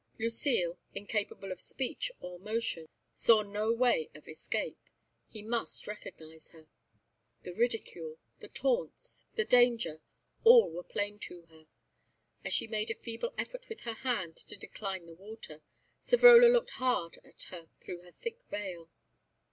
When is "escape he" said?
4.27-5.43